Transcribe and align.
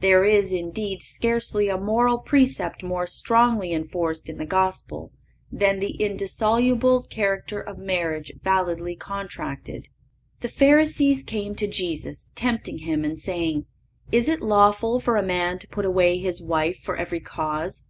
There 0.00 0.22
is, 0.22 0.52
indeed, 0.52 1.00
scarcely 1.02 1.70
a 1.70 1.78
moral 1.78 2.18
precept 2.18 2.82
more 2.82 3.06
strongly 3.06 3.72
enforced 3.72 4.28
in 4.28 4.36
the 4.36 4.44
Gospel 4.44 5.12
than 5.50 5.80
the 5.80 5.92
indissoluble 5.92 7.04
character 7.04 7.58
of 7.58 7.78
marriage 7.78 8.30
validly 8.44 8.94
contracted. 8.94 9.88
"The 10.42 10.48
Pharisees 10.48 11.24
came 11.24 11.54
to 11.54 11.66
Jesus, 11.66 12.32
tempting 12.34 12.80
Him 12.80 13.02
and 13.02 13.18
saying: 13.18 13.64
Is 14.10 14.28
it 14.28 14.42
lawful 14.42 15.00
for 15.00 15.16
a 15.16 15.22
man 15.22 15.58
to 15.60 15.68
put 15.68 15.86
away 15.86 16.18
his 16.18 16.42
wife 16.42 16.78
for 16.80 16.98
every 16.98 17.20
cause? 17.20 17.86